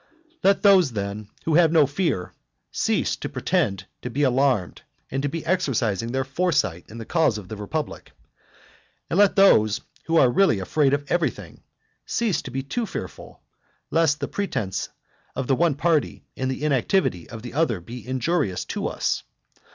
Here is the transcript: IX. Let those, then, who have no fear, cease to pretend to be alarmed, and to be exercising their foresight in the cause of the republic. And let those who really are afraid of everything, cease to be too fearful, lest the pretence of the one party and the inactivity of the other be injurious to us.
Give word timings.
IX. 0.29 0.35
Let 0.43 0.63
those, 0.63 0.93
then, 0.93 1.27
who 1.45 1.53
have 1.53 1.71
no 1.71 1.85
fear, 1.85 2.33
cease 2.71 3.15
to 3.17 3.29
pretend 3.29 3.85
to 4.01 4.09
be 4.09 4.23
alarmed, 4.23 4.81
and 5.11 5.21
to 5.21 5.29
be 5.29 5.45
exercising 5.45 6.11
their 6.11 6.23
foresight 6.23 6.85
in 6.89 6.97
the 6.97 7.05
cause 7.05 7.37
of 7.37 7.49
the 7.49 7.55
republic. 7.55 8.11
And 9.11 9.19
let 9.19 9.35
those 9.35 9.79
who 10.05 10.19
really 10.27 10.57
are 10.59 10.63
afraid 10.63 10.95
of 10.95 11.05
everything, 11.11 11.61
cease 12.07 12.41
to 12.41 12.49
be 12.49 12.63
too 12.63 12.87
fearful, 12.87 13.41
lest 13.91 14.19
the 14.21 14.27
pretence 14.27 14.89
of 15.35 15.45
the 15.45 15.55
one 15.55 15.75
party 15.75 16.25
and 16.35 16.49
the 16.49 16.63
inactivity 16.63 17.29
of 17.29 17.43
the 17.43 17.53
other 17.53 17.79
be 17.79 18.07
injurious 18.07 18.65
to 18.69 18.87
us. 18.87 19.21